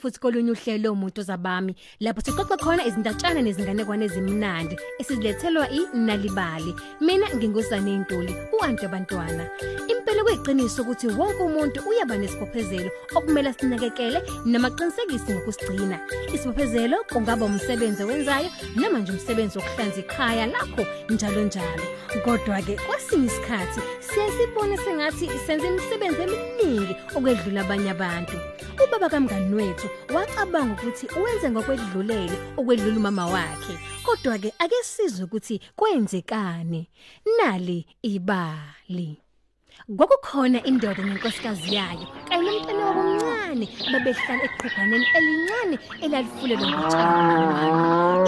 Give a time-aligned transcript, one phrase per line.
[0.00, 6.74] sivele sinamukele futhi kolunye uhlelo lomuntu zabami lapho sixoxa khona izindatshana nezinganekwane ezimnandi esizilethelwa iNalibali.
[7.00, 9.44] Mina ngingusane Ntuli uanti abantwana.
[9.88, 16.00] Impela kuyiqiniso ukuthi wonke umuntu uyaba nesibophezelo okumele sinakekele namaqinisekisi ngokusigcina.
[16.34, 21.84] Isibophezelo kungaba umsebenzi owenzayo noma nje umsebenzi wokuhlanza ikhaya lakho njalo njalo.
[22.24, 28.36] Kodwa ke kwesinye isikhathi siyasibona sengathi senze imisebenzi eminingi okwedlula abanye abantu.
[28.84, 33.74] Ubaba kamngani wethu wacabanga ukuthi wenze ngokwedlulele okwedlula umama wakhe
[34.04, 36.88] kodwa ke ake sizwe ukuthi kwenzekani
[37.38, 39.10] nali ibali
[39.96, 47.34] Kwakukhona indoda nenkosikazi yayo kanye nomntwana wabo omncane ababehlala eqhuganeni elincane elalifulelwe ngotshani.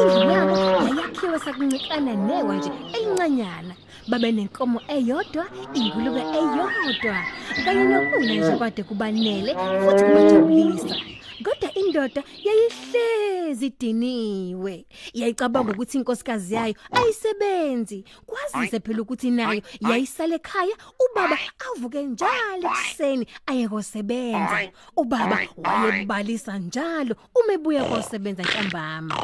[0.02, 0.54] Indlu yabo
[0.86, 3.74] yayakhiwe sakuncikana newa nje elincanyana.
[4.10, 5.44] Babe nenkomo eyodwa,
[5.78, 7.16] ingulube eyodwa,
[7.64, 9.50] kanye nokunye nje kade kubanele
[9.82, 10.97] futhi kubajabulisa.
[11.42, 14.86] Kodwa indoda yayihlezi idiniwe.
[15.12, 18.04] Yayicabanga ukuthi inkosikazi yayo ayisebenzi.
[18.26, 21.38] Kwazise phela ukuthi nayo yayisale ekhaya ubaba
[21.70, 24.72] avuke njalo ekseni aye kosebenza.
[24.96, 29.14] Ubaba wayebalisa njalo uma ebuya kosebenza ntambama.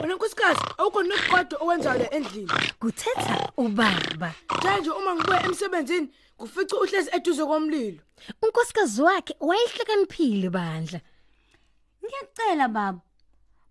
[0.00, 2.50] Wena nkosikazi awukho nokuqodo owenzayo le endlini.
[2.80, 4.34] Kuthetha ubaba.
[4.64, 8.02] Manje uma ngibuya emsebenzini kufica uhlezi eduze komlilo.
[8.42, 11.00] Unkosikazi wakhe wayehlakaniphile bandla.
[12.10, 13.00] Ngiyacela baba.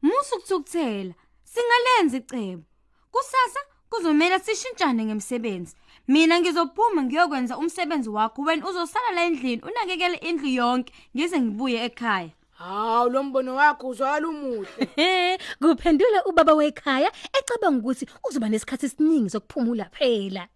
[0.02, 1.14] Musu ukuthukuthela.
[1.44, 2.64] Singalenza icebo.
[3.12, 3.60] Kusasa
[3.90, 5.76] kuzomela sishintshane ngemsebenzi.
[6.08, 12.32] Mina ngizophuma ngiyokwenza umsebenzi wakho wena uzosala la endlini unakekele indlu yonke ngize ngibuye ekhaya.
[12.60, 14.90] Hawu lo mbono wakho uzwakala umuhle.
[14.96, 20.48] He, kuphendula ubaba wekhaya ecabanga ukuthi uzoba nesikhathi esiningi sokuphumula phela.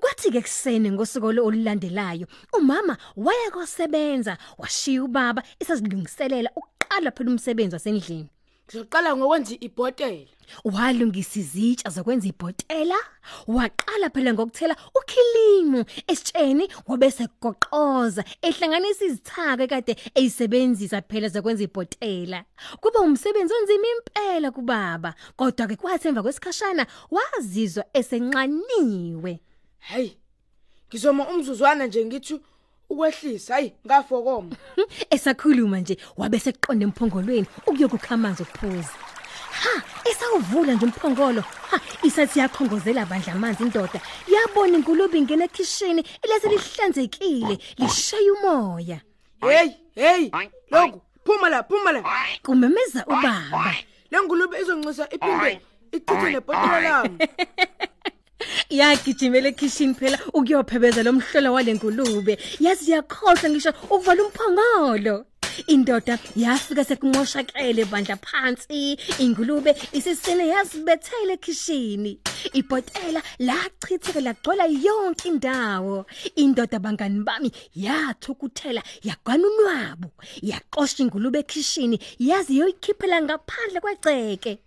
[0.00, 6.50] Kwathi ke kusene ngosuku lo olulandelayo, umama waya kosebenza, washiya ubaba isazilungiselela
[6.88, 8.28] ukuqala phela umsebenzi wasendlini.
[8.68, 10.26] Ngizoqala ngokwenza ibhotela.
[10.64, 12.96] Walungisa izitsha zokwenza ibhotela,
[13.46, 22.44] waqala phela ngokuthela ukhilimu esitsheni wabese goqoza ehlanganisa izithaka kade eyisebenzisa phela zokwenza ibhotela.
[22.80, 29.40] Kuba umsebenzi onzima impela kubaba, kodwa ke kwathi emva kwesikhashana wazizwa esenqaniwe.
[29.78, 30.10] Hey.
[30.88, 32.40] Ngizoma umzuzwana nje ngithi
[32.90, 34.56] ukwehlisa hayi ngafokoma.
[35.10, 38.94] Esakhuluma nje wabese eqonda emphongolweni ukuyokukha amanzi okuphuza.
[39.62, 41.40] Ha, esawuvula nje umphongolo.
[41.40, 44.00] Ha, isathi yakhongozela bandla amanzi indoda.
[44.28, 49.00] Yabona inkulubi ingena ekitchen elase lihlanzekile, lishaya umoya.
[49.40, 50.30] Hey, hey.
[50.70, 52.02] Lokhu phuma la, phuma la.
[52.42, 53.74] Kumemeza ubaba.
[54.10, 55.60] Le ngulube izoncisa iphinde
[55.92, 57.18] ichithe nebhotela lami.
[58.70, 62.36] Yagijimela ekitchen phela ukuyophebeza lomhlola walengulube.
[62.60, 65.24] Yazi yakhohlwa ngisho ukuvala umphongolo.
[65.66, 68.98] Indoda yafika sekunqoshakele bandla phansi.
[69.24, 72.20] Ingulube isisene yazibethele ekishini
[72.52, 76.04] ibhotela lachitheka lagcwala yonke indawo.
[76.36, 80.10] Indoda bangani bami yathukuthela yagwanunwabu
[80.42, 84.58] yaqosha ingulube ekishini yazi yoyikhiphela ngaphandle kwegceke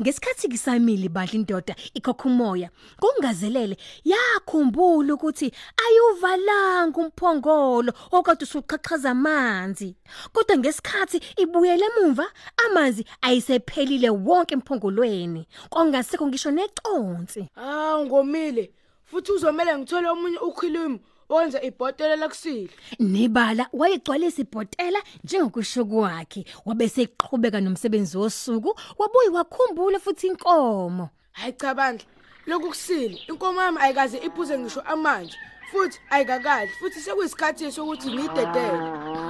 [0.00, 2.70] Ngesikhathi kisamili badla indoda ikhokha umoya
[3.00, 5.52] kungazelele yakhumbula ukuthi
[5.84, 9.96] ayuvalanga umphongolo okade usuqhaqhaza amanzi.
[10.32, 12.26] Kodwa ngesikhathi ibuyele emuva
[12.64, 15.46] amanzi ayisephelile wonke emphongolweni.
[15.70, 17.48] Kongasekho ngisho neconsi.
[17.56, 18.72] Ah ngomile.
[19.04, 20.98] Futhi uzomela ngithole omunye ukhilimu
[21.28, 22.70] owenza ibhotela lakusile.
[22.98, 31.74] Nebala wayegcwalisa ibhotela njengokusho kwakhe wabese eqhubeka nomsebenzi wosuku wabuye wakhumbula futhi inkomo Hayi cha
[31.74, 32.04] bandla.
[32.46, 33.20] Lokhu kusile.
[33.28, 35.36] Inkomo yami ayikaze iphuze ngisho amanje.
[35.70, 38.78] Futhi ayikakadli futhi sekuyisikhathi sokuthi ngiyidedele.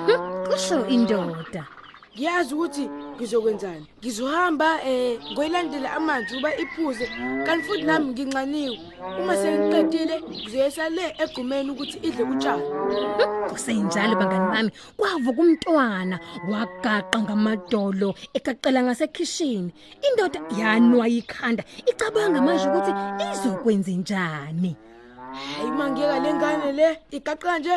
[0.07, 1.67] Hm, kusho indoda
[2.17, 2.85] Ngiyazi ukuthi
[3.17, 3.87] ngizokwenzani.
[4.01, 7.05] Ngizohamba eh ngoyilandela amanzi uba iphuze
[7.45, 8.77] kanti futhi nami nginxaniwe.
[9.21, 12.65] Uma sengiqedile ngizoyesa le egumeni ukuthi idle utshani.
[13.53, 16.17] kusenjalo bangani bami kwavuka umntwana
[16.49, 19.67] wagaqa ngamadolo ekaqela ngasekitchen
[20.07, 22.93] indoda yanwa ikhanda icabanga manje ukuthi
[23.33, 24.73] izokwenza njani
[25.37, 27.77] Hayi mangiyeka lengane le igaqa nje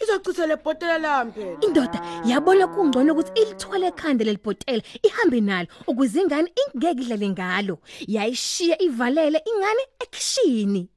[0.00, 1.58] izochitha le bhotela lami phela.
[1.66, 1.98] indoda
[2.30, 7.76] yabona kungcono ukuthi ilithwale ekhanda lelibhotela ihambe nalo ukuze ingane ingeke idlale ngalo
[8.14, 10.88] yayishiya ivalele ingane ekitchen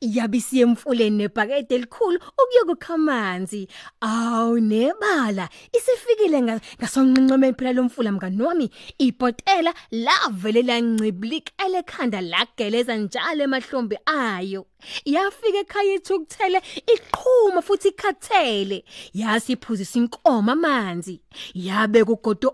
[0.00, 3.68] yabisiye emfuleni nebhakede elikhulu ukuyokukha amanzi.
[4.00, 5.48] Awu nebala.
[5.72, 8.70] Isifikile nga- ngasonqenqemeni phela lomfula mngani wami.
[8.98, 14.66] Ibhotela lavele lanciblikele ekhanda lageleza njalo emahlombe ayo.
[15.04, 16.58] Yafika ekhaya ithukuthele
[16.94, 18.84] iqhuma futhi ikhathele.
[19.14, 21.20] Yasiphuzisa inkomo amanzi.
[21.54, 22.48] Yabe kugodo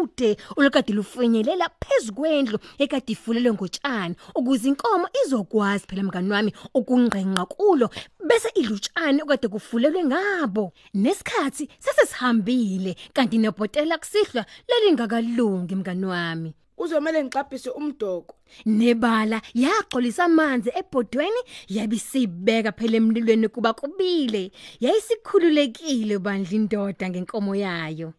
[0.00, 7.90] olude olukade lufinyelela phezukwendlu ekade ifulelwe ngotshani ukuze inkomo izokwazi phela mngani wami ukungqenqa kulo
[8.26, 10.72] bese idlutshani okade kufulelwe ngabo.
[10.94, 16.54] Nesikhathi sesesihambile kanti nebhotela kusihlwa lalingakalungi mngani wami.
[16.78, 18.34] Uzomela ngixabhise umdoko.
[18.66, 24.50] nebala yaxolisa amanzi ebhodweni yabisibeka phela emlilweni kuba kubile.
[24.80, 28.14] Yayisikhululekile bandla indoda ngenkomo yayo.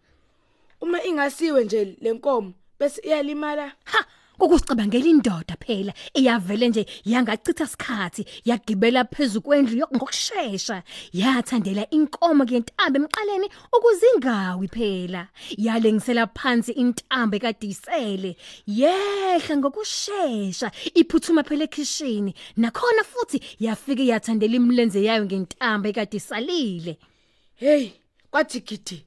[0.82, 3.72] Uma ingasiwe nje lenkomo bese iyalimala.
[3.86, 4.06] ha
[4.40, 10.84] ukusicabangela indoda phela iyavele nje yangachitha isikhathi yagibela phezukwendlu yok- ngokusheshsha
[11.14, 18.32] yathandela inkomo ngentambo emqaleni ukuzingawi phela yalengisela phansi intambo ekadisele
[18.66, 26.98] yehla ngokusheshsha iphuthuma phela ekitchen nakhona futhi yafike yathandela imlenze yayo ngentambo ekadisalile
[27.62, 27.92] Hey,
[28.32, 29.06] kwathi gidi.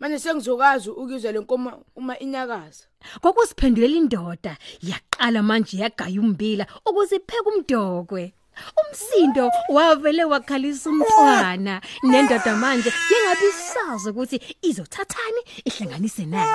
[0.00, 2.84] Manje sengizokwazi ukuzwa lenkomo uma inyakaza.
[3.20, 8.34] Kokusiphendulela indoda yaqala manje yagaya umbila ukuze ipheke umdokwe.
[8.80, 16.54] Umsindo wavele wakhalisa umntwana nendoda manje yengabe isazi ukuthi izothathani ihlanganise naye.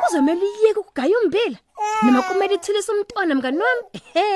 [0.00, 1.58] Kuzomela iyeke ukugaya umbila
[2.02, 3.82] noma kumele ithulise umntwana mngani wami.
[4.14, 4.26] He,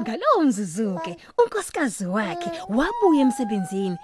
[0.00, 3.98] ngalowo mzuzuke unkosikazi wakhe wabuya emsebenzini.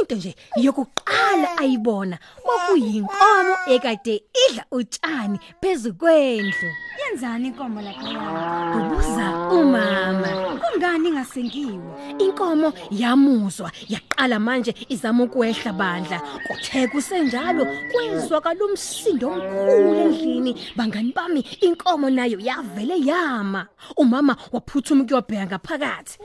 [0.00, 6.70] Into nje yokuqala ayibona kwakuyinkomo ekade idla utshani phezukwendlu.
[7.00, 8.86] Yenzani inkomo lapha yayo?
[8.86, 10.28] Ubuza umama.
[10.60, 12.16] Kungani ingasengiwe?
[12.18, 16.20] Inkomo yamuzwa yaqala manje izama ukwehla bandla.
[16.46, 20.52] Kuthe kusenjalo kwezwakala umsindo omkhulu endlini.
[20.76, 23.66] Bangani bami inkomo nayo yavele yama.
[23.96, 26.18] Umama waphuthuma ukuyobheka ngaphakathi.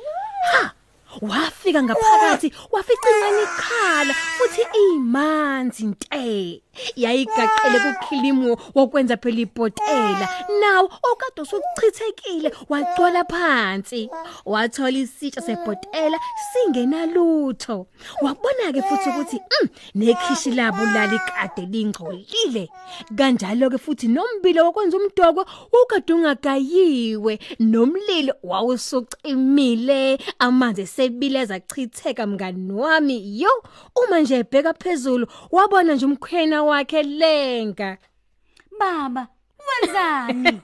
[0.51, 0.71] Ha!
[1.21, 4.61] Wafika ngaphakathi wafica incane ikhala futhi
[4.93, 6.61] imanzi nte.
[6.95, 10.29] Yayigaqele kukhilimo wokwenza phela ibhotela.
[10.61, 14.09] Nawo okade usuchithekile wagcwala phansi.
[14.45, 16.17] Wathola isitsha sebhotela
[16.53, 17.87] singenalutho.
[18.21, 22.69] Wabona ke futhi ukuthi mm, nekhishi labo lali kade lingcolile.
[23.15, 25.45] Kanjalo ke futhi nombilo wokwenza umdoko
[25.83, 33.51] ukade ungagayiwe nomlilo wawusucimile amanzi sebileza chitheka mngani wami yo
[33.95, 37.97] uma nje ebheka phezulu wabona nje umkhwena wakhe lenga
[38.79, 39.27] Baba,
[39.67, 40.61] wenzani?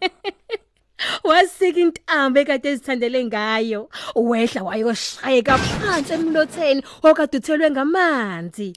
[1.23, 8.73] wasika intambo ekade ezithandele ngayo wehla wayoshayeka phansi emlotheni okade uthelwe ngamanzi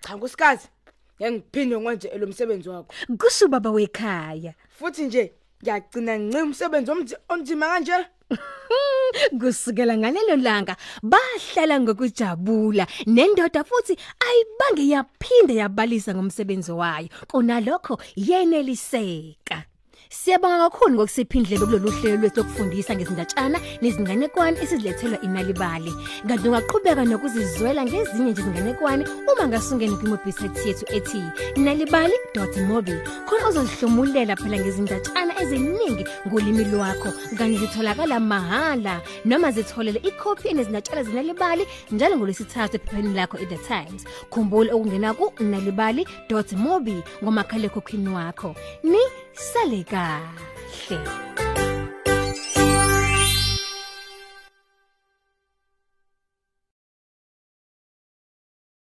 [0.00, 0.68] Cha nkosikazi,
[1.16, 2.94] ngiyakuphinde ngenze lo msebenzi wakho.
[3.18, 7.98] kusho baba wekhaya Futhi nje ngiyagcina nci umsebenzi omthi onzima kanje.
[9.40, 12.86] kusukela ngalelo langa bahlala ngokujabula.
[13.06, 13.94] Nendoda futhi
[14.26, 17.08] ayibange yaphinde yabalisa ngomsebenzi wayo.
[17.30, 19.71] Kunalokho yeneliseka.
[20.12, 25.92] Siyabonga kakhulu ngokusiphindlela kulolu hlelo lwethu lokufundisa ngezindatshana nezinganekwane esizilethelwa iNalibali.
[26.28, 31.22] Kanti ungaqhubeka nokuzizwela ngezinye nje izinganekwane uma ngasungena kwimobhisaythi yethu ethi
[31.56, 32.94] nalibali.mobi.
[33.26, 37.10] Khona uzozihlumulela phela ngezindatshana eziningi ngolimi lwakho.
[37.38, 44.04] Kanti zitholakala mahala noma zitholele ikhophi enezindatshana zenalibali njalo ngolwesithathu ephepheni lakho eThe Times.
[44.30, 48.54] Khumbula ukungena ku nalibali.mobi ngomakhalekhukhwini wakho.
[48.84, 49.00] Ni
[49.34, 51.41] sale kahle